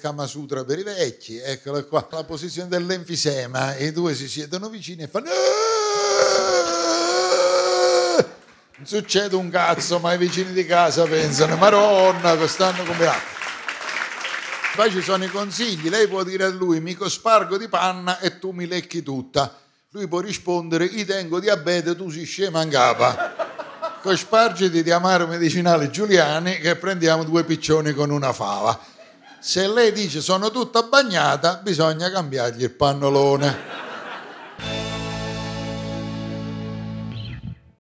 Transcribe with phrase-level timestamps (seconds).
[0.00, 5.02] Kama Sutra per i vecchi, eccolo qua, la posizione dell'enfisema, i due si siedono vicini
[5.02, 5.28] e fanno...
[8.76, 13.38] Non succede un cazzo, ma i vicini di casa pensano, Maronna, stanno come acqua.
[14.76, 18.38] Poi ci sono i consigli, lei può dire a lui, mi cospargo di panna e
[18.38, 19.54] tu mi lecchi tutta.
[19.90, 23.98] Lui può rispondere, io tengo diabete, tu si scema in capa.
[24.00, 28.88] Cospargiti di amaro medicinale Giuliani che prendiamo due piccioni con una fava.
[29.44, 33.71] Se lei dice sono tutta bagnata, bisogna cambiargli il pannolone.